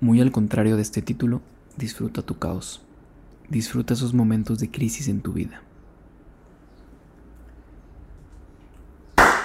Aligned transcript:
Muy 0.00 0.22
al 0.22 0.32
contrario 0.32 0.76
de 0.76 0.82
este 0.82 1.02
título, 1.02 1.42
disfruta 1.76 2.22
tu 2.22 2.38
caos. 2.38 2.80
Disfruta 3.50 3.92
esos 3.92 4.14
momentos 4.14 4.58
de 4.58 4.70
crisis 4.70 5.08
en 5.08 5.20
tu 5.20 5.34
vida. 5.34 5.60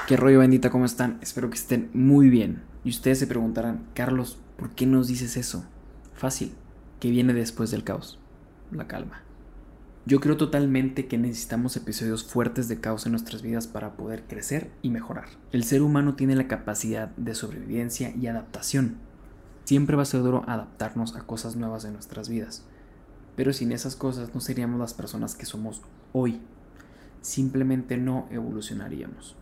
¿Qué 0.07 0.15
rollo 0.15 0.39
bendita? 0.39 0.69
¿Cómo 0.69 0.85
están? 0.85 1.19
Espero 1.21 1.49
que 1.49 1.57
estén 1.57 1.89
muy 1.94 2.29
bien. 2.29 2.62
Y 2.85 2.89
ustedes 2.89 3.19
se 3.19 3.28
preguntarán, 3.28 3.85
Carlos, 3.94 4.37
¿por 4.55 4.69
qué 4.69 4.85
nos 4.85 5.07
dices 5.07 5.35
eso? 5.35 5.65
Fácil, 6.13 6.53
¿qué 7.01 7.10
viene 7.10 7.33
después 7.33 7.72
del 7.72 7.83
caos? 7.83 8.17
La 8.72 8.87
calma. 8.87 9.24
Yo 10.06 10.22
creo 10.22 10.37
totalmente 10.37 11.08
que 11.08 11.17
necesitamos 11.17 11.76
episodios 11.76 12.24
fuertes 12.24 12.69
de 12.69 12.79
caos 12.79 13.06
en 13.06 13.12
nuestras 13.12 13.42
vidas 13.42 13.67
para 13.67 13.97
poder 13.97 14.24
crecer 14.24 14.72
y 14.81 14.90
mejorar. 14.90 15.28
El 15.51 15.65
ser 15.65 15.81
humano 15.81 16.16
tiene 16.16 16.35
la 16.35 16.48
capacidad 16.48 17.09
de 17.17 17.35
sobrevivencia 17.35 18.16
y 18.16 18.27
adaptación. 18.27 18.98
Siempre 19.66 19.95
va 19.95 20.03
a 20.03 20.05
ser 20.05 20.21
duro 20.21 20.43
adaptarnos 20.47 21.15
a 21.15 21.21
cosas 21.21 21.55
nuevas 21.55 21.85
en 21.85 21.93
nuestras 21.93 22.29
vidas. 22.29 22.63
Pero 23.35 23.51
sin 23.51 23.71
esas 23.71 23.95
cosas 23.95 24.33
no 24.35 24.39
seríamos 24.39 24.79
las 24.79 24.93
personas 24.93 25.33
que 25.33 25.47
somos 25.47 25.81
hoy. 26.13 26.39
Simplemente 27.21 27.97
no 27.97 28.27
evolucionaríamos. 28.29 29.35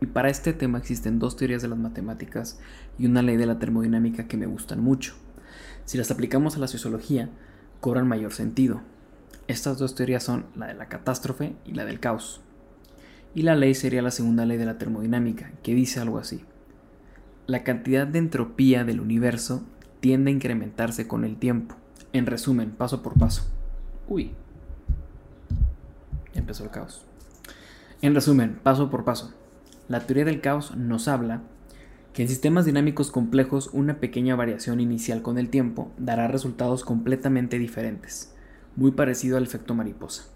Y 0.00 0.06
para 0.06 0.30
este 0.30 0.52
tema 0.52 0.78
existen 0.78 1.20
dos 1.20 1.36
teorías 1.36 1.62
de 1.62 1.68
las 1.68 1.78
matemáticas 1.78 2.58
y 2.98 3.06
una 3.06 3.22
ley 3.22 3.36
de 3.36 3.46
la 3.46 3.60
termodinámica 3.60 4.26
que 4.26 4.36
me 4.36 4.46
gustan 4.46 4.80
mucho. 4.80 5.14
Si 5.84 5.96
las 5.96 6.10
aplicamos 6.10 6.56
a 6.56 6.58
la 6.58 6.66
sociología, 6.66 7.30
cobran 7.80 8.08
mayor 8.08 8.32
sentido. 8.32 8.80
Estas 9.46 9.78
dos 9.78 9.94
teorías 9.94 10.24
son 10.24 10.46
la 10.56 10.66
de 10.66 10.74
la 10.74 10.88
catástrofe 10.88 11.54
y 11.64 11.74
la 11.74 11.84
del 11.84 12.00
caos. 12.00 12.40
Y 13.32 13.42
la 13.42 13.54
ley 13.54 13.74
sería 13.74 14.02
la 14.02 14.10
segunda 14.10 14.44
ley 14.44 14.58
de 14.58 14.66
la 14.66 14.76
termodinámica, 14.76 15.52
que 15.62 15.74
dice 15.74 16.00
algo 16.00 16.18
así. 16.18 16.44
La 17.48 17.64
cantidad 17.64 18.06
de 18.06 18.18
entropía 18.18 18.84
del 18.84 19.00
universo 19.00 19.64
tiende 20.00 20.30
a 20.30 20.34
incrementarse 20.34 21.08
con 21.08 21.24
el 21.24 21.38
tiempo. 21.38 21.76
En 22.12 22.26
resumen, 22.26 22.72
paso 22.72 23.02
por 23.02 23.18
paso. 23.18 23.42
Uy. 24.06 24.32
Empezó 26.34 26.64
el 26.64 26.70
caos. 26.70 27.06
En 28.02 28.14
resumen, 28.14 28.60
paso 28.62 28.90
por 28.90 29.04
paso. 29.04 29.32
La 29.88 30.00
teoría 30.00 30.26
del 30.26 30.42
caos 30.42 30.76
nos 30.76 31.08
habla 31.08 31.40
que 32.12 32.20
en 32.20 32.28
sistemas 32.28 32.66
dinámicos 32.66 33.10
complejos 33.10 33.70
una 33.72 33.98
pequeña 33.98 34.36
variación 34.36 34.78
inicial 34.78 35.22
con 35.22 35.38
el 35.38 35.48
tiempo 35.48 35.90
dará 35.96 36.28
resultados 36.28 36.84
completamente 36.84 37.58
diferentes 37.58 38.34
muy 38.76 38.90
parecido 38.90 39.38
al 39.38 39.44
efecto 39.44 39.74
mariposa. 39.74 40.26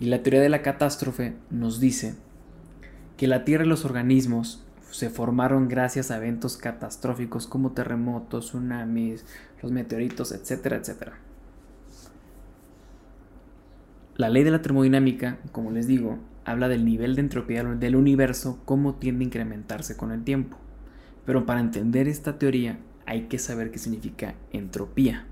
Y 0.00 0.06
la 0.06 0.24
teoría 0.24 0.42
de 0.42 0.48
la 0.48 0.62
catástrofe 0.62 1.36
nos 1.50 1.78
dice 1.78 2.16
que 3.16 3.28
la 3.28 3.44
Tierra 3.44 3.64
y 3.64 3.68
los 3.68 3.84
organismos 3.84 4.66
se 4.90 5.10
formaron 5.10 5.68
gracias 5.68 6.10
a 6.10 6.16
eventos 6.16 6.56
catastróficos 6.56 7.46
como 7.46 7.72
terremotos, 7.72 8.46
tsunamis, 8.46 9.24
los 9.62 9.72
meteoritos, 9.72 10.32
etcétera, 10.32 10.76
etcétera. 10.76 11.18
La 14.16 14.30
ley 14.30 14.42
de 14.42 14.50
la 14.50 14.62
termodinámica, 14.62 15.38
como 15.52 15.70
les 15.70 15.86
digo, 15.86 16.18
habla 16.44 16.68
del 16.68 16.84
nivel 16.84 17.14
de 17.14 17.20
entropía 17.20 17.62
del 17.62 17.96
universo, 17.96 18.60
cómo 18.64 18.94
tiende 18.94 19.24
a 19.24 19.26
incrementarse 19.26 19.96
con 19.96 20.10
el 20.10 20.24
tiempo. 20.24 20.56
Pero 21.24 21.46
para 21.46 21.60
entender 21.60 22.08
esta 22.08 22.38
teoría 22.38 22.78
hay 23.06 23.22
que 23.28 23.38
saber 23.38 23.70
qué 23.70 23.78
significa 23.78 24.34
entropía. 24.52 25.26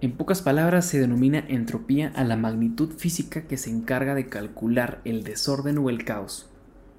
En 0.00 0.12
pocas 0.12 0.40
palabras, 0.40 0.86
se 0.86 0.98
denomina 0.98 1.44
entropía 1.48 2.12
a 2.14 2.24
la 2.24 2.36
magnitud 2.36 2.90
física 2.92 3.42
que 3.42 3.58
se 3.58 3.68
encarga 3.68 4.14
de 4.14 4.28
calcular 4.28 5.02
el 5.04 5.24
desorden 5.24 5.76
o 5.76 5.90
el 5.90 6.04
caos 6.04 6.49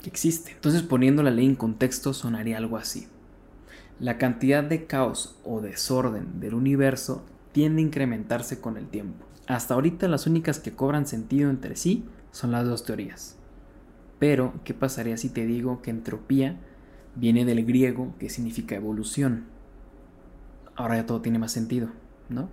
que 0.01 0.09
existe. 0.09 0.51
Entonces, 0.51 0.81
poniendo 0.81 1.23
la 1.23 1.31
ley 1.31 1.45
en 1.45 1.55
contexto, 1.55 2.13
sonaría 2.13 2.57
algo 2.57 2.77
así. 2.77 3.07
La 3.99 4.17
cantidad 4.17 4.63
de 4.63 4.85
caos 4.85 5.35
o 5.43 5.61
desorden 5.61 6.39
del 6.39 6.55
universo 6.55 7.23
tiende 7.51 7.81
a 7.81 7.85
incrementarse 7.85 8.59
con 8.59 8.77
el 8.77 8.87
tiempo. 8.87 9.25
Hasta 9.47 9.73
ahorita 9.73 10.07
las 10.07 10.27
únicas 10.27 10.59
que 10.59 10.73
cobran 10.73 11.05
sentido 11.05 11.49
entre 11.49 11.75
sí 11.75 12.05
son 12.31 12.51
las 12.51 12.65
dos 12.65 12.83
teorías. 12.83 13.35
Pero, 14.19 14.53
¿qué 14.63 14.73
pasaría 14.73 15.17
si 15.17 15.29
te 15.29 15.45
digo 15.45 15.81
que 15.81 15.91
entropía 15.91 16.57
viene 17.15 17.45
del 17.45 17.65
griego 17.65 18.15
que 18.19 18.29
significa 18.29 18.75
evolución? 18.75 19.45
Ahora 20.75 20.97
ya 20.97 21.05
todo 21.05 21.21
tiene 21.21 21.39
más 21.39 21.51
sentido, 21.51 21.89
¿no? 22.29 22.49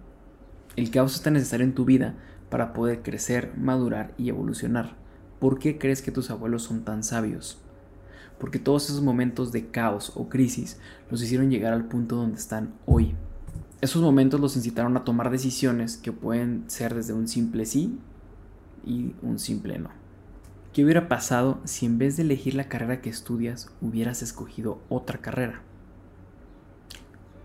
El 0.76 0.90
caos 0.90 1.14
está 1.14 1.30
necesario 1.30 1.64
en 1.64 1.74
tu 1.74 1.84
vida 1.84 2.14
para 2.50 2.72
poder 2.72 3.02
crecer, 3.02 3.52
madurar 3.56 4.12
y 4.18 4.28
evolucionar. 4.28 4.96
¿Por 5.40 5.58
qué 5.58 5.78
crees 5.78 6.02
que 6.02 6.10
tus 6.10 6.30
abuelos 6.30 6.62
son 6.62 6.84
tan 6.84 7.02
sabios? 7.02 7.58
Porque 8.38 8.58
todos 8.58 8.90
esos 8.90 9.02
momentos 9.02 9.52
de 9.52 9.66
caos 9.68 10.12
o 10.14 10.28
crisis 10.28 10.78
los 11.10 11.22
hicieron 11.22 11.50
llegar 11.50 11.72
al 11.72 11.86
punto 11.86 12.16
donde 12.16 12.38
están 12.38 12.74
hoy. 12.86 13.14
Esos 13.80 14.02
momentos 14.02 14.40
los 14.40 14.56
incitaron 14.56 14.96
a 14.96 15.04
tomar 15.04 15.30
decisiones 15.30 15.96
que 15.96 16.12
pueden 16.12 16.64
ser 16.68 16.94
desde 16.94 17.12
un 17.12 17.28
simple 17.28 17.66
sí 17.66 17.98
y 18.84 19.14
un 19.22 19.38
simple 19.38 19.78
no. 19.78 19.90
¿Qué 20.72 20.84
hubiera 20.84 21.08
pasado 21.08 21.60
si 21.64 21.86
en 21.86 21.98
vez 21.98 22.16
de 22.16 22.22
elegir 22.22 22.54
la 22.54 22.68
carrera 22.68 23.00
que 23.00 23.10
estudias 23.10 23.70
hubieras 23.80 24.22
escogido 24.22 24.80
otra 24.88 25.18
carrera? 25.18 25.62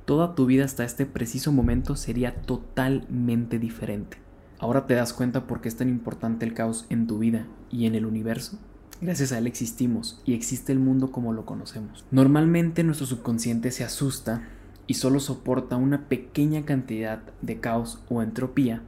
toda 0.06 0.36
tu 0.36 0.46
vida 0.46 0.66
hasta 0.66 0.84
este 0.84 1.06
preciso 1.06 1.52
momento 1.52 1.96
sería 1.96 2.36
totalmente 2.42 3.60
diferente. 3.60 4.18
Ahora 4.64 4.86
te 4.86 4.94
das 4.94 5.12
cuenta 5.12 5.46
por 5.46 5.60
qué 5.60 5.68
es 5.68 5.76
tan 5.76 5.90
importante 5.90 6.46
el 6.46 6.54
caos 6.54 6.86
en 6.90 7.06
tu 7.06 7.20
vida 7.20 7.46
y 7.70 7.86
en 7.86 7.96
el 7.96 8.06
universo. 8.06 8.58
Gracias 9.02 9.34
a 9.34 9.38
él 9.38 9.46
existimos 9.46 10.22
y 10.24 10.36
existe 10.36 10.72
el 10.72 10.80
mundo 10.80 11.12
como 11.12 11.34
lo 11.34 11.46
conocemos. 11.46 12.06
Normalmente 12.12 12.86
nuestro 12.86 13.06
subconsciente 13.06 13.72
se 13.72 13.84
asusta 13.84 14.48
y 14.88 14.94
solo 14.94 15.20
soporta 15.20 15.76
una 15.76 16.08
pequeña 16.08 16.64
cantidad 16.64 17.24
de 17.42 17.60
caos 17.60 18.02
o 18.08 18.22
entropía 18.22 18.82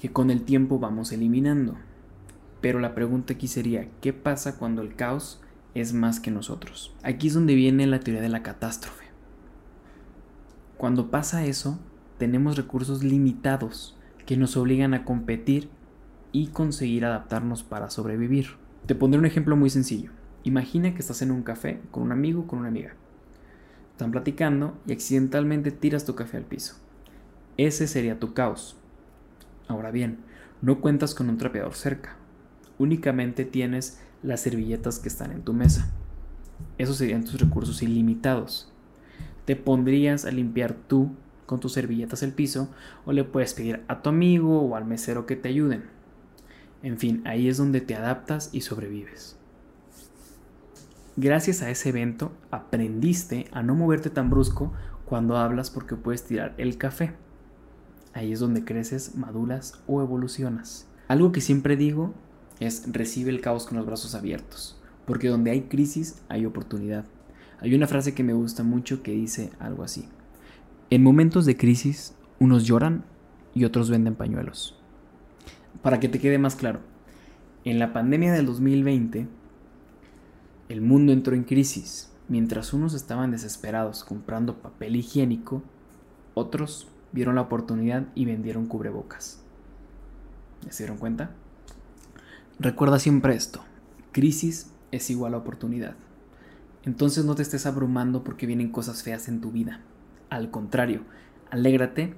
que 0.00 0.12
con 0.12 0.30
el 0.30 0.42
tiempo 0.42 0.78
vamos 0.78 1.10
eliminando. 1.10 1.74
Pero 2.60 2.78
la 2.78 2.94
pregunta 2.94 3.32
aquí 3.32 3.48
sería, 3.48 3.88
¿qué 4.00 4.12
pasa 4.12 4.56
cuando 4.56 4.82
el 4.82 4.94
caos 4.94 5.40
es 5.74 5.94
más 5.94 6.20
que 6.20 6.30
nosotros? 6.30 6.94
Aquí 7.02 7.26
es 7.26 7.34
donde 7.34 7.56
viene 7.56 7.88
la 7.88 7.98
teoría 7.98 8.22
de 8.22 8.28
la 8.28 8.44
catástrofe. 8.44 9.06
Cuando 10.76 11.10
pasa 11.10 11.44
eso, 11.44 11.80
tenemos 12.18 12.56
recursos 12.56 13.02
limitados 13.02 13.96
que 14.30 14.36
nos 14.36 14.56
obligan 14.56 14.94
a 14.94 15.04
competir 15.04 15.68
y 16.30 16.50
conseguir 16.50 17.04
adaptarnos 17.04 17.64
para 17.64 17.90
sobrevivir. 17.90 18.50
Te 18.86 18.94
pondré 18.94 19.18
un 19.18 19.26
ejemplo 19.26 19.56
muy 19.56 19.70
sencillo. 19.70 20.12
Imagina 20.44 20.94
que 20.94 21.00
estás 21.00 21.20
en 21.22 21.32
un 21.32 21.42
café 21.42 21.80
con 21.90 22.04
un 22.04 22.12
amigo 22.12 22.42
o 22.42 22.46
con 22.46 22.60
una 22.60 22.68
amiga. 22.68 22.92
Están 23.90 24.12
platicando 24.12 24.78
y 24.86 24.92
accidentalmente 24.92 25.72
tiras 25.72 26.04
tu 26.04 26.14
café 26.14 26.36
al 26.36 26.44
piso. 26.44 26.76
Ese 27.56 27.88
sería 27.88 28.20
tu 28.20 28.32
caos. 28.32 28.76
Ahora 29.66 29.90
bien, 29.90 30.18
no 30.62 30.80
cuentas 30.80 31.12
con 31.16 31.28
un 31.28 31.36
trapeador 31.36 31.74
cerca. 31.74 32.14
Únicamente 32.78 33.44
tienes 33.44 34.00
las 34.22 34.42
servilletas 34.42 35.00
que 35.00 35.08
están 35.08 35.32
en 35.32 35.42
tu 35.42 35.54
mesa. 35.54 35.90
Esos 36.78 36.98
serían 36.98 37.24
tus 37.24 37.40
recursos 37.40 37.82
ilimitados 37.82 38.70
te 39.50 39.56
pondrías 39.56 40.26
a 40.26 40.30
limpiar 40.30 40.74
tú 40.74 41.10
con 41.50 41.58
tus 41.58 41.72
servilletas 41.72 42.22
el 42.22 42.32
piso 42.32 42.68
o 43.04 43.12
le 43.12 43.24
puedes 43.24 43.54
pedir 43.54 43.82
a 43.88 44.02
tu 44.02 44.08
amigo 44.08 44.62
o 44.62 44.76
al 44.76 44.84
mesero 44.84 45.26
que 45.26 45.34
te 45.34 45.48
ayuden. 45.48 45.82
En 46.84 46.96
fin, 46.96 47.22
ahí 47.26 47.48
es 47.48 47.56
donde 47.56 47.80
te 47.80 47.96
adaptas 47.96 48.50
y 48.52 48.60
sobrevives. 48.60 49.36
Gracias 51.16 51.60
a 51.62 51.68
ese 51.68 51.88
evento 51.88 52.30
aprendiste 52.52 53.48
a 53.50 53.64
no 53.64 53.74
moverte 53.74 54.10
tan 54.10 54.30
brusco 54.30 54.72
cuando 55.04 55.36
hablas 55.36 55.70
porque 55.70 55.96
puedes 55.96 56.22
tirar 56.22 56.54
el 56.56 56.78
café. 56.78 57.14
Ahí 58.12 58.32
es 58.32 58.38
donde 58.38 58.64
creces, 58.64 59.16
maduras 59.16 59.82
o 59.88 60.02
evolucionas. 60.02 60.86
Algo 61.08 61.32
que 61.32 61.40
siempre 61.40 61.76
digo 61.76 62.14
es 62.60 62.84
recibe 62.92 63.30
el 63.30 63.40
caos 63.40 63.66
con 63.66 63.76
los 63.76 63.86
brazos 63.86 64.14
abiertos, 64.14 64.80
porque 65.04 65.26
donde 65.26 65.50
hay 65.50 65.62
crisis 65.62 66.22
hay 66.28 66.46
oportunidad. 66.46 67.06
Hay 67.58 67.74
una 67.74 67.88
frase 67.88 68.14
que 68.14 68.22
me 68.22 68.34
gusta 68.34 68.62
mucho 68.62 69.02
que 69.02 69.10
dice 69.10 69.50
algo 69.58 69.82
así. 69.82 70.08
En 70.92 71.04
momentos 71.04 71.46
de 71.46 71.56
crisis, 71.56 72.16
unos 72.40 72.64
lloran 72.64 73.04
y 73.54 73.64
otros 73.64 73.90
venden 73.90 74.16
pañuelos. 74.16 74.76
Para 75.82 76.00
que 76.00 76.08
te 76.08 76.18
quede 76.18 76.36
más 76.36 76.56
claro, 76.56 76.80
en 77.64 77.78
la 77.78 77.92
pandemia 77.92 78.32
del 78.32 78.46
2020, 78.46 79.28
el 80.68 80.80
mundo 80.80 81.12
entró 81.12 81.36
en 81.36 81.44
crisis. 81.44 82.10
Mientras 82.26 82.72
unos 82.72 82.94
estaban 82.94 83.30
desesperados 83.30 84.02
comprando 84.02 84.62
papel 84.62 84.96
higiénico, 84.96 85.62
otros 86.34 86.88
vieron 87.12 87.36
la 87.36 87.42
oportunidad 87.42 88.08
y 88.16 88.24
vendieron 88.24 88.66
cubrebocas. 88.66 89.44
se 90.70 90.82
dieron 90.82 90.98
cuenta? 90.98 91.30
Recuerda 92.58 92.98
siempre 92.98 93.36
esto, 93.36 93.62
crisis 94.10 94.72
es 94.90 95.08
igual 95.08 95.34
a 95.34 95.38
oportunidad. 95.38 95.94
Entonces 96.84 97.24
no 97.24 97.36
te 97.36 97.42
estés 97.42 97.64
abrumando 97.66 98.24
porque 98.24 98.46
vienen 98.46 98.72
cosas 98.72 99.04
feas 99.04 99.28
en 99.28 99.40
tu 99.40 99.52
vida. 99.52 99.82
Al 100.30 100.50
contrario, 100.50 101.02
alégrate 101.50 102.14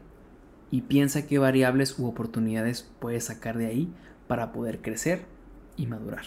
y 0.71 0.83
piensa 0.83 1.27
qué 1.27 1.39
variables 1.39 1.99
u 1.99 2.07
oportunidades 2.07 2.91
puedes 3.01 3.25
sacar 3.25 3.57
de 3.57 3.67
ahí 3.67 3.93
para 4.29 4.53
poder 4.53 4.83
crecer 4.83 5.25
y 5.77 5.87
madurar. 5.87 6.25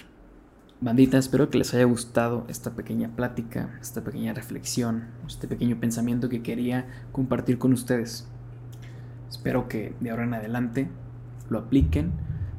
Bandita, 0.82 1.18
espero 1.18 1.50
que 1.50 1.60
les 1.60 1.74
haya 1.74 1.86
gustado 1.86 2.46
esta 2.50 2.76
pequeña 2.76 3.16
plática, 3.16 3.78
esta 3.82 4.04
pequeña 4.04 4.34
reflexión, 4.34 5.06
este 5.28 5.48
pequeño 5.48 5.80
pensamiento 5.80 6.28
que 6.28 6.44
quería 6.44 6.88
compartir 7.12 7.60
con 7.60 7.72
ustedes. 7.72 8.28
Espero 9.30 9.68
que 9.68 9.96
de 10.00 10.10
ahora 10.10 10.24
en 10.24 10.34
adelante 10.34 10.90
lo 11.50 11.60
apliquen, 11.60 12.12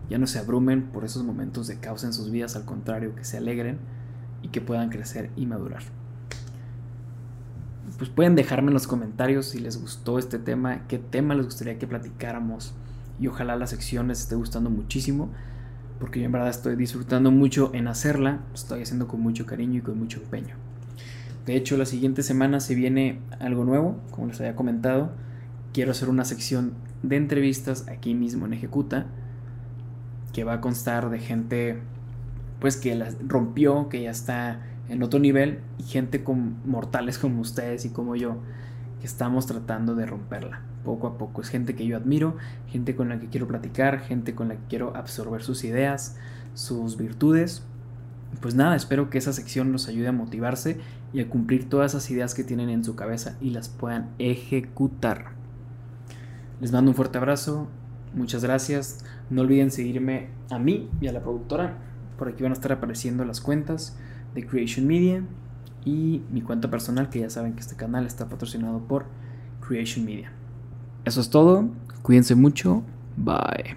ya 0.09 0.19
no 0.19 0.27
se 0.27 0.39
abrumen 0.39 0.85
por 0.85 1.05
esos 1.05 1.25
momentos 1.25 1.67
de 1.67 1.79
caos 1.81 2.05
en 2.05 2.13
sus 2.13 2.31
vidas, 2.31 2.55
al 2.55 2.65
contrario, 2.65 3.15
que 3.17 3.25
se 3.25 3.37
alegren 3.37 3.79
y 4.43 4.49
que 4.49 4.61
puedan 4.61 4.89
crecer 4.89 5.31
y 5.37 5.47
madurar. 5.47 5.83
Pues 7.99 8.11
pueden 8.11 8.35
dejarme 8.35 8.69
en 8.69 8.75
los 8.75 8.87
comentarios 8.87 9.47
si 9.47 9.59
les 9.59 9.81
gustó 9.81 10.19
este 10.19 10.39
tema, 10.39 10.87
qué 10.87 10.99
tema 10.99 11.35
les 11.35 11.47
gustaría 11.47 11.79
que 11.79 11.87
platicáramos 11.87 12.75
y 13.19 13.29
ojalá 13.29 13.57
la 13.57 13.67
sección 13.67 14.09
les 14.09 14.21
esté 14.21 14.35
gustando 14.35 14.69
muchísimo 14.69 15.31
porque 15.99 16.21
yo 16.21 16.27
en 16.27 16.33
verdad 16.33 16.51
estoy 16.51 16.77
disfrutando 16.77 17.31
mucho 17.31 17.71
en 17.75 17.89
hacerla, 17.89 18.41
estoy 18.55 18.83
haciendo 18.83 19.09
con 19.09 19.21
mucho 19.21 19.47
cariño 19.47 19.79
y 19.79 19.83
con 19.83 19.99
mucho 19.99 20.21
empeño. 20.21 20.57
De 21.47 21.57
hecho, 21.57 21.77
la 21.77 21.87
siguiente 21.87 22.23
semana 22.23 22.61
se 22.61 22.75
viene 22.75 23.21
algo 23.39 23.65
nuevo, 23.65 23.97
como 24.11 24.27
les 24.27 24.41
había 24.41 24.57
comentado. 24.57 25.13
Quiero 25.73 25.93
hacer 25.93 26.09
una 26.09 26.25
sección 26.25 26.75
de 27.03 27.17
entrevistas 27.17 27.87
aquí 27.89 28.15
mismo 28.15 28.47
en 28.47 28.53
Ejecuta, 28.53 29.07
que 30.33 30.45
va 30.45 30.55
a 30.55 30.61
constar 30.61 31.09
de 31.09 31.19
gente 31.19 31.79
pues 32.61 32.77
que 32.77 32.95
la 32.95 33.11
rompió, 33.27 33.89
que 33.89 34.03
ya 34.03 34.11
está 34.11 34.61
en 34.89 35.03
otro 35.03 35.19
nivel, 35.19 35.61
y 35.79 35.85
gente 35.85 36.23
con 36.23 36.57
mortales 36.65 37.19
como 37.19 37.41
ustedes 37.41 37.85
y 37.85 37.91
como 37.91 38.17
yo, 38.17 38.39
que 39.01 39.07
estamos 39.07 39.47
tratando 39.47 39.95
de 39.95 40.07
romperla 40.07 40.63
poco 40.85 41.09
a 41.09 41.19
poco. 41.19 41.43
Es 41.43 41.49
gente 41.49 41.75
que 41.75 41.87
yo 41.87 41.97
admiro, 41.97 42.37
gente 42.69 42.95
con 42.95 43.09
la 43.09 43.19
que 43.19 43.29
quiero 43.29 43.49
platicar, 43.49 44.01
gente 44.01 44.35
con 44.35 44.49
la 44.49 44.55
que 44.55 44.65
quiero 44.69 44.97
absorber 44.97 45.43
sus 45.43 45.65
ideas, 45.65 46.17
sus 46.55 46.97
virtudes. 46.97 47.65
Pues 48.41 48.55
nada, 48.55 48.77
espero 48.77 49.11
que 49.11 49.19
esa 49.19 49.33
sección 49.33 49.73
nos 49.73 49.89
ayude 49.89 50.09
a 50.09 50.13
motivarse 50.13 50.79
y 51.13 51.21
a 51.21 51.29
cumplir 51.29 51.69
todas 51.69 51.93
esas 51.93 52.11
ideas 52.11 52.35
que 52.35 52.45
tienen 52.45 52.71
en 52.71 52.85
su 52.85 52.95
cabeza 52.95 53.37
y 53.41 53.51
las 53.51 53.69
puedan 53.69 54.11
ejecutar. 54.19 55.33
Les 56.61 56.73
mando 56.73 56.93
un 56.93 56.95
fuerte 56.95 57.19
abrazo, 57.19 57.69
muchas 58.15 58.43
gracias. 58.43 59.05
No 59.29 59.43
olviden 59.43 59.71
seguirme 59.71 60.29
a 60.51 60.59
mí 60.59 60.89
y 61.01 61.09
a 61.09 61.13
la 61.13 61.21
productora. 61.21 61.79
Por 62.17 62.29
aquí 62.29 62.43
van 62.43 62.53
a 62.53 62.55
estar 62.55 62.73
apareciendo 62.73 63.25
las 63.25 63.41
cuentas 63.41 63.99
de 64.37 64.47
Creation 64.47 64.87
Media 64.87 65.25
y 65.85 66.23
mi 66.31 66.43
cuenta 66.43 66.71
personal, 66.71 67.09
que 67.11 67.21
ya 67.21 67.31
saben 67.31 67.55
que 67.55 67.61
este 67.61 67.75
canal 67.75 68.07
está 68.07 68.29
patrocinado 68.29 68.81
por 68.87 69.07
Creation 69.67 70.05
Media. 70.05 70.31
Eso 71.05 71.21
es 71.21 71.31
todo. 71.31 71.69
Cuídense 72.03 72.35
mucho. 72.35 72.83
Bye. 73.17 73.77